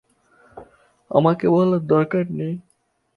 [1.11, 2.55] আমাকে বলার দরকার নেই।